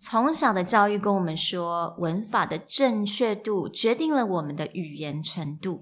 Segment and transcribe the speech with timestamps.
[0.00, 5.80] 从小的教育跟我们说，文法的正确度决定了我们的语言程度。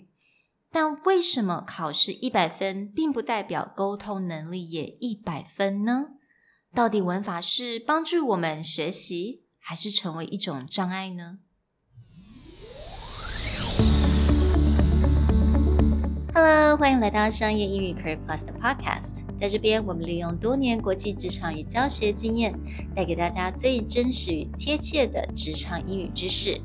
[0.70, 6.06] 但为什么考试一百分，并不代表沟通能力也一百分呢？
[6.74, 11.39] 到底文法是帮助我们学习，还是成为一种障碍呢
[16.36, 19.21] ？Hello，欢迎来到商业英语 Career Plus 的 Podcast。
[19.38, 22.54] 在这边，我们利用多年国际职场与教学经验，
[22.95, 26.62] 带给大家最真实与贴切的职场英语知识。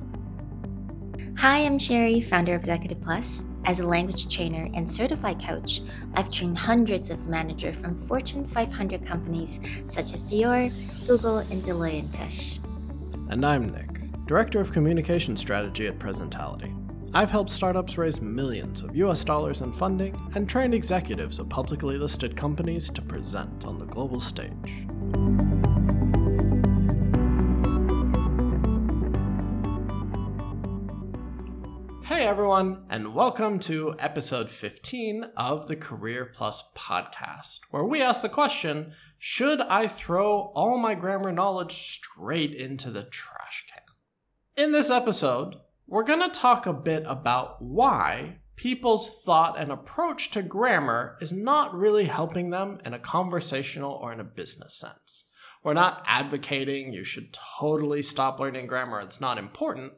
[1.36, 3.42] Hi, I'm Sherry, founder of Executive Plus.
[3.64, 5.82] As a language trainer and certified coach,
[6.14, 10.70] I've trained hundreds of managers from Fortune 500 companies such as Dior,
[11.08, 12.60] Google, and Deloitte & Touche.
[13.28, 16.72] And I'm Nick, Director of Communication Strategy at Presentality.
[17.13, 21.97] I've helped startups raise millions of US dollars in funding and trained executives of publicly
[21.97, 24.87] listed companies to present on the global stage.
[32.05, 38.21] Hey everyone, and welcome to episode 15 of the Career Plus podcast, where we ask
[38.21, 44.63] the question Should I throw all my grammar knowledge straight into the trash can?
[44.63, 45.55] In this episode,
[45.91, 51.33] we're going to talk a bit about why people's thought and approach to grammar is
[51.33, 55.25] not really helping them in a conversational or in a business sense.
[55.65, 59.91] We're not advocating you should totally stop learning grammar, it's not important.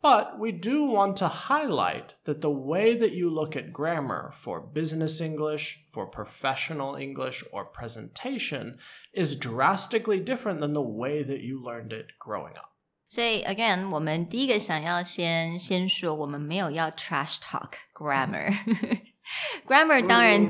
[0.00, 4.60] But we do want to highlight that the way that you look at grammar for
[4.60, 8.78] business English, for professional English, or presentation
[9.12, 12.69] is drastically different than the way that you learned it growing up.
[13.10, 18.56] 所以，again，我们第一个想要先先说，我们没有要 trash talk grammar。
[19.66, 20.40] grammar 当然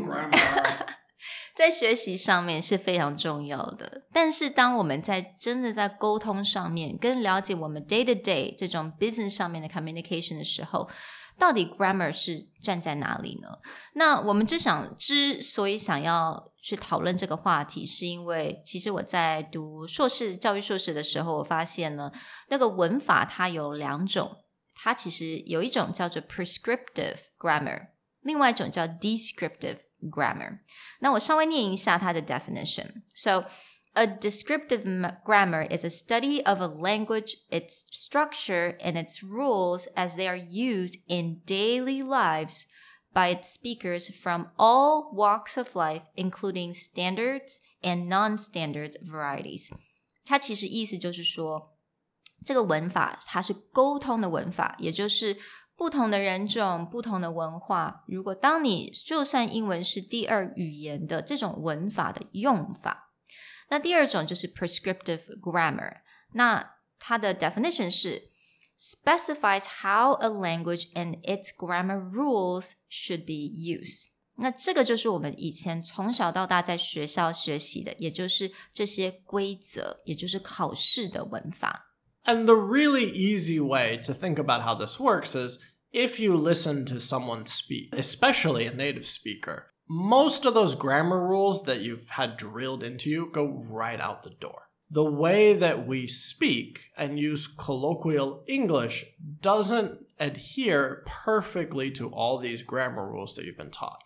[1.55, 10.89] 在学习上面是非常重要的，但是当我们在真的在沟通上面，跟了解我们 day to day 这种 business 上面的 communication 的时候。
[11.39, 13.49] 到底 grammar 是站在哪里呢？
[13.95, 22.13] 那我们之想之所以想要去讨论这个话题，是因为其实我在读硕士教育硕士的时候，我发现呢，
[22.51, 24.37] 那个文法它有两种，
[24.75, 27.87] 它其实有一种叫做 prescriptive grammar，
[28.21, 30.60] 另外一种叫 descriptive grammar。
[31.00, 33.46] 那我稍微念一下它的 definition。So
[33.94, 34.84] a descriptive
[35.24, 40.38] grammar is a study of a language, its structure, and its rules as they are
[40.38, 42.66] used in daily lives
[43.14, 49.70] by its speakers from all walks of life, including standards and non-standard varieties.
[50.26, 51.78] 它其实意思就是说，
[52.46, 55.38] 这个文法它是沟通的文法，也就是
[55.80, 58.04] 不同的人种、不同的文化。
[58.08, 63.12] 如果当你就算英文是第二语言的这种文法的用法。
[63.70, 66.02] 那第二种就是 prescriptive grammar，
[66.34, 68.30] 那它的 definition 是
[68.80, 74.10] specifies how a language and its grammar rules should be used。
[74.38, 81.94] 那这个就是我们以前从小到大在学校学习的，也就是这些规则，也就是考试的文法。
[82.26, 85.58] And the really easy way to think about how this works is
[85.93, 91.65] if you listen to someone speak, especially a native speaker, most of those grammar rules
[91.65, 94.63] that you've had drilled into you go right out the door.
[94.89, 99.05] The way that we speak and use colloquial English
[99.41, 104.05] doesn't adhere perfectly to all these grammar rules that you've been taught.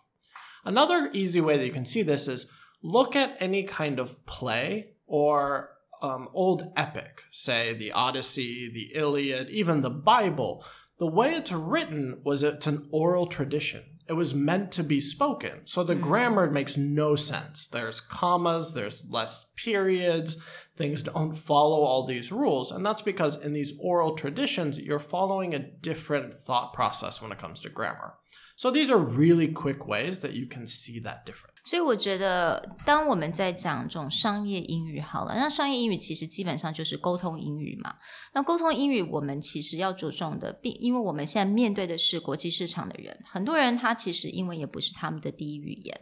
[0.63, 2.47] Another easy way that you can see this is
[2.81, 9.49] look at any kind of play or um, old epic, say the Odyssey, the Iliad,
[9.49, 10.63] even the Bible.
[10.97, 15.61] The way it's written was it's an oral tradition it was meant to be spoken.
[15.65, 16.01] So the mm.
[16.01, 17.65] grammar makes no sense.
[17.65, 20.37] There's commas, there's less periods,
[20.75, 22.71] things don't follow all these rules.
[22.71, 27.39] And that's because in these oral traditions, you're following a different thought process when it
[27.39, 28.13] comes to grammar.
[28.55, 31.54] So these are really quick ways that you can see that difference.
[31.65, 37.95] 所以我觉得，当我们在讲这种商业英语好了，那商业英语其实基本上就是沟通英语嘛。
[38.33, 45.99] 那沟通英语，我们其实要着重的，并因为我们现在面对的是国际市场的人，很多人他其实英文也不是他们的第一语言，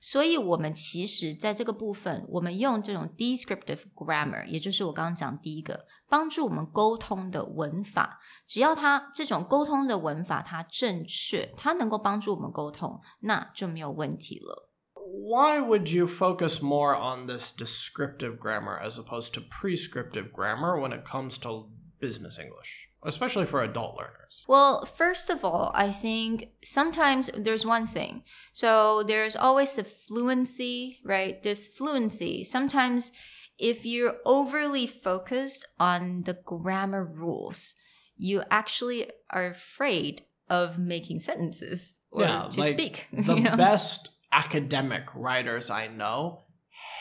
[0.00, 8.18] 所以我们其实在这个部分，我们用这种 descriptive grammar，也就是我刚刚讲第一个，帮助我们沟通的文法，
[8.48, 14.72] 只要它这种沟通的文法它正确，它能够帮助我们沟通，那就没有问题了。
[15.16, 21.04] Why would you focus more on this descriptive grammar as opposed to prescriptive grammar when it
[21.04, 21.68] comes to
[22.00, 24.44] business English, especially for adult learners?
[24.48, 28.24] Well, first of all, I think sometimes there's one thing.
[28.52, 31.42] So there's always the fluency, right?
[31.42, 32.44] There's fluency.
[32.44, 33.12] Sometimes
[33.58, 37.74] if you're overly focused on the grammar rules,
[38.16, 43.06] you actually are afraid of making sentences or Yeah, to like, speak.
[43.12, 43.56] The you know?
[43.56, 46.44] best academic writers I know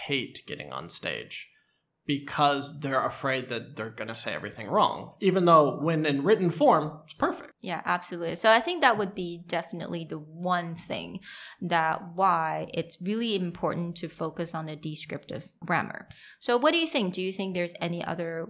[0.05, 1.49] hate getting on stage
[2.05, 6.49] because they're afraid that they're going to say everything wrong, even though when in written
[6.49, 7.51] form, it's perfect.
[7.61, 8.35] Yeah, absolutely.
[8.35, 11.21] So I think that would be definitely the one thing
[11.61, 16.09] that why it's really important to focus on the descriptive grammar.
[16.39, 17.13] So what do you think?
[17.13, 18.49] Do you think there's any other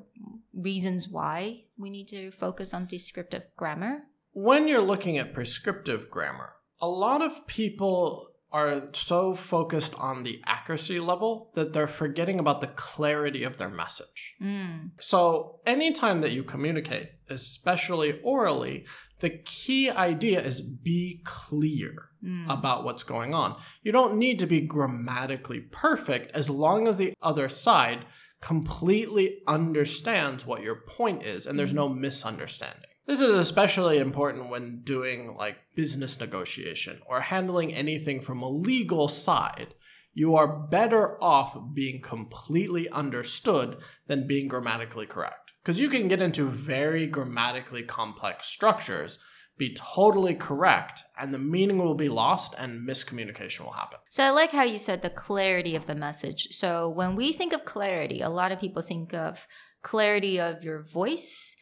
[0.54, 4.06] reasons why we need to focus on descriptive grammar?
[4.32, 10.40] When you're looking at prescriptive grammar, a lot of people are so focused on the
[10.46, 14.36] accuracy level that they're forgetting about the clarity of their message.
[14.42, 14.92] Mm.
[15.02, 18.86] So, anytime that you communicate, especially orally,
[19.20, 22.46] the key idea is be clear Mm.
[22.50, 23.58] about what's going on.
[23.82, 28.06] You don't need to be grammatically perfect as long as the other side
[28.40, 32.90] completely understands what your point is and there's no misunderstanding.
[33.06, 39.10] This is especially important when doing like business negotiation or handling anything from a legal
[39.10, 39.74] side.
[40.14, 43.78] You are better off being completely understood
[44.08, 45.54] than being grammatically correct.
[45.64, 49.18] Because you can get into very grammatically complex structures,
[49.58, 54.00] be totally correct, and the meaning will be lost and miscommunication will happen.
[54.10, 56.50] So I like how you said the clarity of the message.
[56.52, 59.48] So when we think of clarity, a lot of people think of
[59.82, 61.56] clarity of your voice.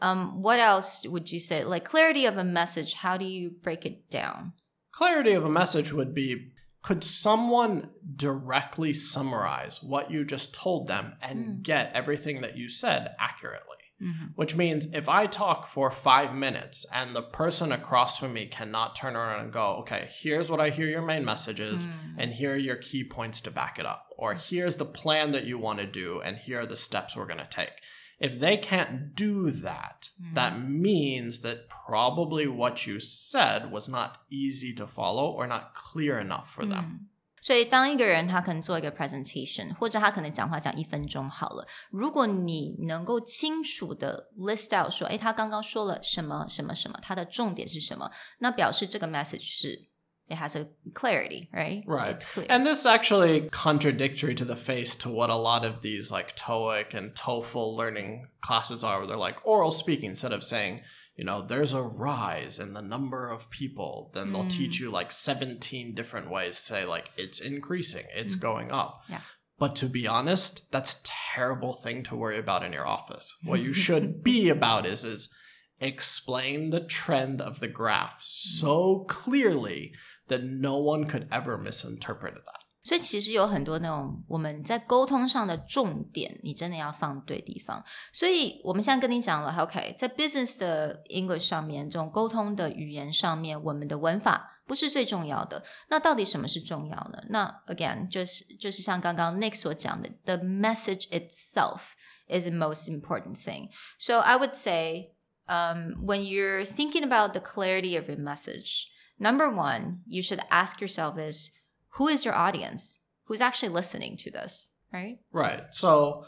[0.00, 1.64] Um, what else would you say?
[1.64, 4.52] Like clarity of a message, how do you break it down?
[4.92, 6.52] Clarity of a message would be
[6.82, 11.62] could someone directly summarize what you just told them and Mm.
[11.62, 13.76] get everything that you said accurately?
[14.00, 14.32] Mhm.
[14.36, 18.94] Which means if I talk for five minutes and the person across from me cannot
[18.94, 21.92] turn around and go, okay, here's what I hear your main message is, Mm.
[22.18, 24.06] and here are your key points to back it up.
[24.16, 27.26] Or here's the plan that you want to do, and here are the steps we're
[27.26, 27.72] going to take.
[28.19, 30.35] If they can't do that, Mm.
[30.35, 36.19] that means that probably what you said was not easy to follow or not clear
[36.19, 36.83] enough for them.
[36.83, 37.07] 嗯
[37.43, 49.87] 所以，当一个人他可能做一个 presentation，或者他可能讲话讲一分钟好了，如果你能够清楚的 list out 说，诶，他刚刚说了什么什么什么，他的重点是什么，那表示这个 message 是
[50.28, 51.84] it has a clarity, right?
[51.86, 52.14] Right.
[52.14, 52.46] It's clear.
[52.48, 56.36] And this is actually contradictory to the face to what a lot of these like
[56.36, 60.80] TOEIC and TOEFL learning classes are, where they're like oral speaking instead of saying,
[61.16, 64.48] you know, there's a rise in the number of people, then they'll hmm.
[64.48, 68.40] teach you like 17 different ways to say like it's increasing, it's hmm.
[68.40, 69.02] going up.
[69.08, 69.20] Yeah.
[69.58, 73.34] But to be honest, that's a terrible thing to worry about in your office.
[73.44, 75.32] What you should be about is is
[75.80, 79.94] explain the trend of the graph so clearly
[80.27, 82.61] that no one could ever misinterpret that.
[82.83, 87.85] 所以其实有很多那种我们在沟通上的重点，你真的要放对地方。
[88.11, 95.63] 所以我们现在跟你讲了，OK，在 business 的 English 上面，这种沟通的语言上面，我们的文法不是最重要的。
[95.89, 97.23] 那到底什么是重要呢？
[97.29, 101.91] 那 again 就是就是像刚刚 Nick 所讲的，the message itself
[102.27, 103.69] is the most important thing.
[103.99, 105.11] So I would say,
[105.45, 108.87] um, when you're thinking about the clarity of your message,
[109.18, 111.50] number one, you should ask yourself is
[111.90, 113.00] who is your audience?
[113.24, 115.18] Who's actually listening to this, right?
[115.32, 115.62] Right.
[115.70, 116.24] So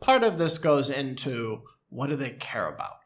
[0.00, 2.96] part of this goes into what do they care about?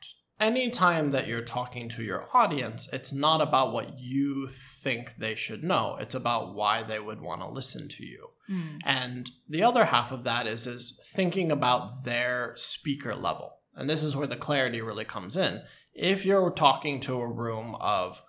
[0.41, 4.49] Anytime that you're talking to your audience, it's not about what you
[4.83, 5.97] think they should know.
[6.01, 8.29] It's about why they would want to listen to you.
[8.51, 8.79] Mm.
[8.85, 13.59] And the other half of that is is thinking about their speaker level.
[13.75, 15.63] And this is where the clarity really comes in.
[15.93, 18.21] If you're talking to a room of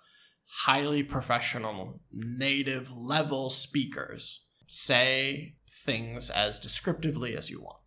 [0.48, 7.78] highly professional native level speakers, say things as descriptively as you want.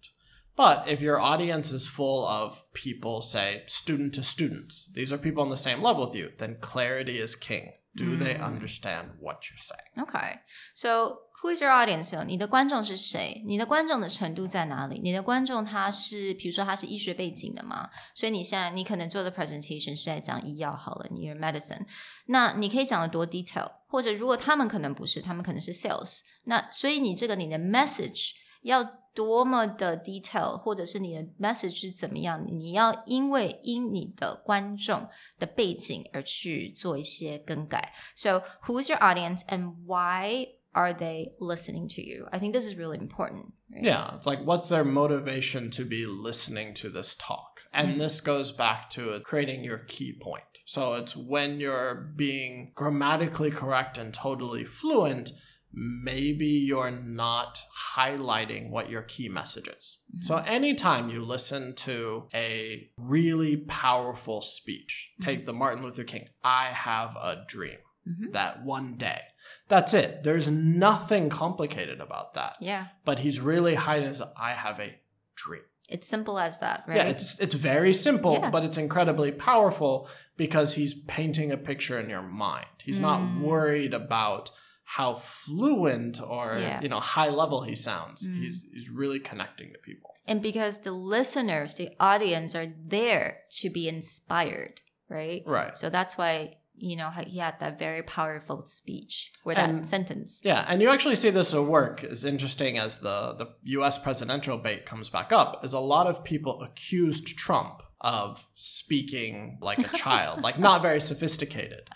[0.55, 5.41] But if your audience is full of people, say student to students, these are people
[5.41, 7.73] on the same level with you, then clarity is king.
[7.95, 8.43] Do they Mm.
[8.43, 10.07] understand what you're saying?
[10.07, 10.39] Okay.
[10.73, 12.24] So who is your audience?
[12.24, 13.42] 你的观众是谁？
[13.46, 15.00] 你的观众的程度在哪里？
[15.02, 21.86] 你的观众他是，比如说他是医学背景的嘛，所以你现在你可能做的 presentation 是在讲医药好了，你 your medicine，
[22.26, 28.30] 那你可以讲的多 detail，或者如果他们可能不是，他们可能是 sales，那所以你这个你的 message
[28.62, 28.82] 要
[29.14, 35.06] 多么的 detail，或者是你的 message 是怎么样，你要因为因你的观众
[35.38, 37.92] 的背景而去做一些更改。
[38.16, 42.25] So who's your audience and why Are they listening to you?
[42.31, 43.53] I think this is really important.
[43.73, 43.83] right?
[43.83, 47.61] Yeah, it's like what's their motivation to be listening to this talk?
[47.73, 47.97] And Mm.
[47.99, 50.43] this goes back to creating your key point.
[50.65, 55.31] So it's when you're being grammatically correct and totally fluent,
[55.71, 57.59] maybe you're not
[57.95, 59.99] highlighting what your key message is.
[60.21, 66.65] So, anytime you listen to a really powerful speech, take the Martin Luther King, I
[66.67, 68.31] have a dream Mhm.
[68.33, 69.21] that one day.
[69.69, 70.23] That's it.
[70.23, 72.57] There's nothing complicated about that.
[72.59, 72.87] Yeah.
[73.05, 74.95] But he's really hiding his I have a
[75.35, 75.61] dream.
[75.87, 76.97] It's simple as that, right?
[76.97, 78.49] Yeah, it's it's very simple, Yeah.
[78.51, 80.07] but it's incredibly powerful
[80.37, 82.67] because he's painting a picture in your mind.
[82.83, 83.41] He's not Mm.
[83.41, 84.51] worried about
[84.83, 86.81] how fluent or Yeah.
[86.81, 88.25] you know high level he sounds.
[88.25, 88.41] Mm.
[88.41, 90.09] He's he's really connecting to people.
[90.27, 95.41] and because the listeners, the audience are there to be inspired, right?
[95.47, 95.75] Right.
[95.75, 100.41] So that's why, you know, he had that very powerful speech or that And- sentence.
[100.43, 103.47] Yeah, and you actually see this at work as interesting as the, the
[103.79, 109.57] US presidential debate comes back up, is a lot of people accused Trump of speaking
[109.61, 111.89] like a child, like not very sophisticated.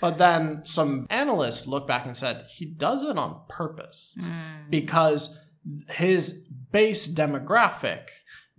[0.00, 4.70] But then some analysts look back and said he does it on purpose Mm.
[4.70, 5.38] because
[5.90, 6.32] his
[6.72, 8.04] base demographic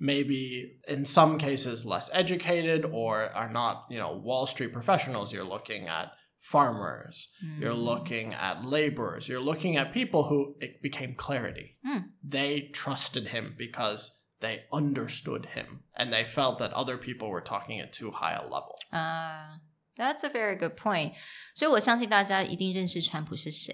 [0.01, 5.31] maybe in some cases less educated or are not, you know, Wall Street professionals.
[5.31, 7.29] You're looking at farmers,
[7.59, 7.83] you're Mm.
[7.85, 11.77] looking at laborers, you're looking at people who it became clarity.
[11.87, 12.05] Mm.
[12.23, 17.79] They trusted him because they understood him and they felt that other people were talking
[17.79, 18.75] at too high a level.
[18.91, 19.59] Ah,
[20.00, 21.12] that's a very good point.
[21.54, 23.72] 所以我相信大家一定认识川普是谁。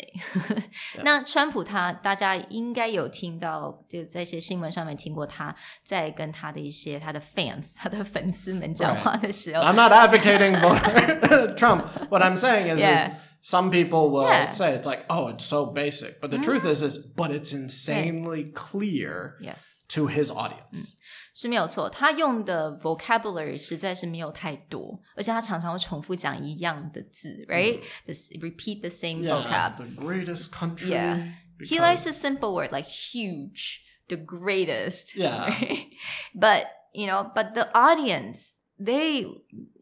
[1.02, 11.86] 那川普他，大家应该有听到，就在一些新闻上面听过他在跟他的一些他的 fans、他的粉丝们讲话的时候 I'm not advocating for Trump.
[12.08, 13.10] What I'm saying is, is Yeah.
[13.42, 14.50] some people will Yeah.
[14.50, 16.20] say it's like, oh, it's so basic.
[16.20, 20.94] But the truth is, is but it's insanely clear Yes， to his audience.
[21.34, 21.88] 是没有错。
[21.88, 29.76] 他用的 vocabulary 实在是没有太多，而且他常常会重复讲一样的字，right？This repeat the same vocab。
[29.76, 30.90] the greatest country.
[30.90, 31.32] Yeah.
[31.58, 35.16] He because- likes a simple word like huge, the greatest.
[35.16, 35.48] Yeah.
[35.48, 35.86] right?
[36.34, 39.24] But you know, but the audience, they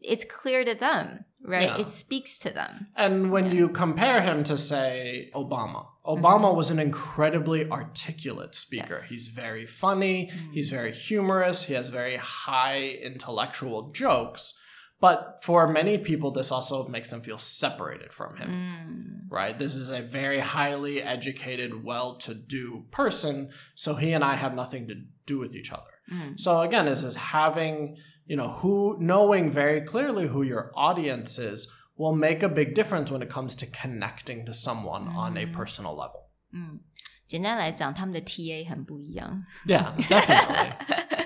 [0.01, 1.68] it's clear to them, right?
[1.68, 1.78] Yeah.
[1.78, 2.88] It speaks to them.
[2.96, 8.94] And when you compare him to, say, Obama, Obama was an incredibly articulate speaker.
[8.94, 9.02] Mm-hmm.
[9.02, 9.10] Yes.
[9.10, 14.54] He's very funny, he's very humorous, he has very high intellectual jokes.
[14.98, 18.50] But for many people, this also makes them feel separated from him.
[18.50, 19.58] Mm, right?
[19.58, 23.50] This is a very highly educated, well to do person.
[23.74, 24.94] So he and I have nothing to
[25.26, 25.82] do with each other.
[26.10, 26.40] mm.
[26.40, 31.67] So again, this is having, you know, who, knowing very clearly who your audience is
[31.97, 35.53] will make a big difference when it comes to connecting to someone on a Mm.
[35.53, 36.29] personal level.
[36.53, 36.79] 嗯，
[37.27, 39.45] 简单来讲，他们的 TA 很不一样。
[39.65, 40.71] Yeah, definitely.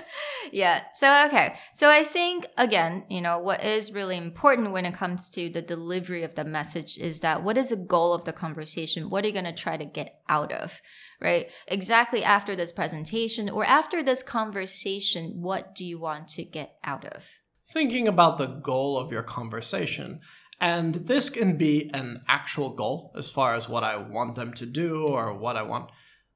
[0.51, 0.83] yeah.
[0.93, 1.55] So, okay.
[1.73, 5.61] So, I think, again, you know, what is really important when it comes to the
[5.61, 9.09] delivery of the message is that what is the goal of the conversation?
[9.09, 10.81] What are you going to try to get out of,
[11.21, 11.47] right?
[11.67, 17.05] Exactly after this presentation or after this conversation, what do you want to get out
[17.05, 17.25] of?
[17.71, 20.19] Thinking about the goal of your conversation.
[20.59, 24.65] And this can be an actual goal as far as what I want them to
[24.65, 25.89] do or what I want.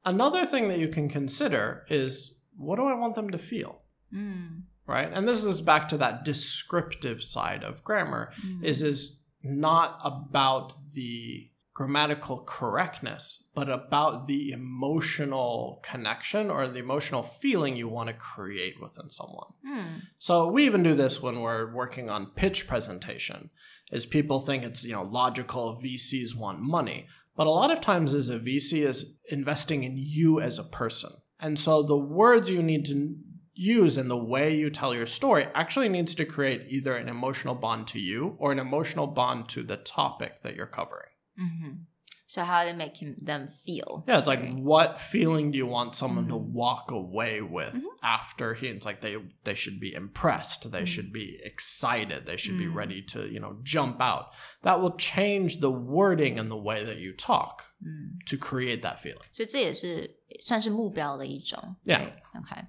[0.03, 3.81] Another thing that you can consider is what do I want them to feel?
[4.15, 5.10] Mm, right?
[5.12, 10.74] And this is back to that descriptive side of grammar mm, is is not about
[10.93, 18.13] the grammatical correctness but about the emotional connection or the emotional feeling you want to
[18.13, 19.48] create within someone.
[19.65, 23.50] Mm, so we even do this when we're working on pitch presentation
[23.91, 27.07] is people think it's you know logical vcs want money.
[27.38, 31.12] But a lot of times as a vc is investing in you as a person.
[31.39, 33.15] And so the words you need to
[33.54, 37.54] use and the way you tell your story actually needs to create either an emotional
[37.54, 41.85] bond to you or an emotional bond to the topic that you're covering mhm.
[42.33, 44.04] So, how to make him, them feel?
[44.07, 44.54] yeah it's like right?
[44.54, 46.52] what feeling do you want someone to Mhm.
[46.52, 47.83] walk away with Mhm.
[48.04, 50.87] after he it's like they they should be impressed they Mhm.
[50.87, 52.75] should be excited they should be Mm.
[52.75, 54.26] ready to you know jump out
[54.62, 58.19] that will change the wording and the way that you talk 嗯。
[58.26, 61.76] to create that feeling 所以这也是 算是目标的一种。
[61.85, 61.99] Yeah.
[61.99, 62.12] right?
[62.37, 62.62] Okay.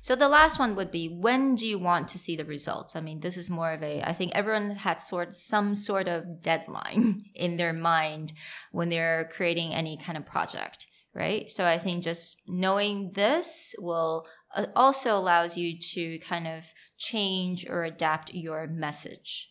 [0.00, 2.94] So the last one would be when do you want to see the results?
[2.94, 6.42] I mean, this is more of a I think everyone has sort some sort of
[6.42, 8.32] deadline in their mind
[8.70, 11.50] when they're creating any kind of project, right?
[11.50, 16.64] So I think just knowing this will uh, also allows you to kind of
[16.98, 19.49] change or adapt your message.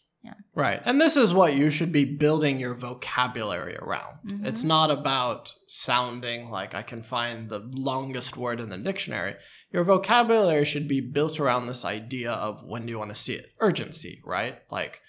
[0.54, 4.46] right and this is what you should be building your vocabulary around Mhm.
[4.46, 9.34] it's not about sounding like i can find the longest word in the dictionary
[9.72, 13.34] your vocabulary should be built around this idea of when do you want to see
[13.34, 15.00] it urgency right like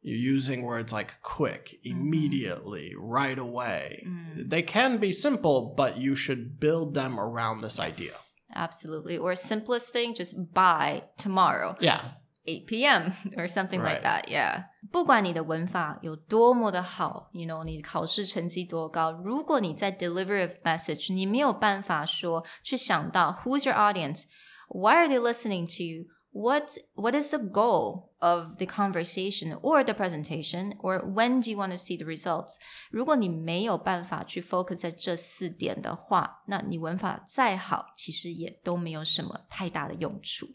[0.00, 1.90] You're using words like quick, Mm-hmm.
[2.00, 4.04] immediately, right away.
[4.06, 4.48] Mm.
[4.48, 8.14] They can be simple, but you should build them around this idea.
[8.54, 9.18] Absolutely.
[9.18, 11.74] Or simplest thing, just buy tomorrow.
[11.80, 12.02] Yeah.
[12.47, 13.11] 8 p.m.
[13.37, 14.03] or something like Right.
[14.03, 14.27] that.
[14.27, 14.65] Yeah.
[14.91, 24.25] 不管你的文法有多么的好，you know，你考试成绩多高，如果你在 deliver a message，你没有办法说去想到 who's your audience,
[24.67, 29.81] why are they listening to you, what what is the goal of the conversation or
[29.83, 32.57] the presentation, or when do you want to see the results？
[32.91, 40.47] 如果你没有办法去 focus 在这四点的话，那你文法再好，其实也都没有什么太大的用处。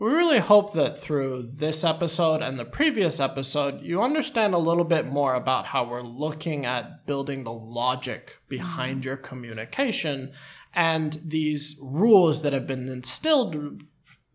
[0.00, 4.84] We really hope that through this episode and the previous episode, you understand a little
[4.84, 10.30] bit more about how we're looking at building the logic behind your communication
[10.72, 13.82] and these rules that have been instilled,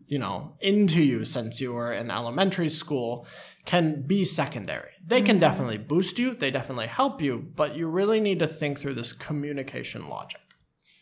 [0.06, 3.26] you know, into you since you were in elementary school
[3.64, 4.90] can be secondary.
[5.06, 5.40] They can mm-hmm.
[5.40, 9.14] definitely boost you, they definitely help you, but you really need to think through this
[9.14, 10.43] communication logic.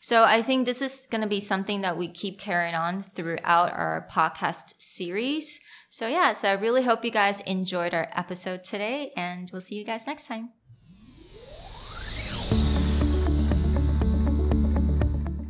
[0.01, 3.74] So I think this is going to be something that we keep carrying on throughout
[3.74, 5.60] our podcast series.
[5.89, 9.75] So yeah, so I really hope you guys enjoyed our episode today and we'll see
[9.75, 10.50] you guys next time.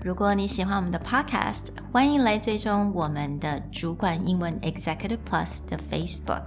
[0.02, 6.46] 如果你喜欢我们的 podcast，欢迎来追踪我们的主管英文 Executive Plus 的 Facebook。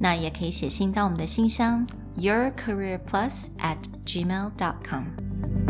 [0.00, 5.67] 那也可以写信到我们的信箱 yourcareerplus at gmail.com。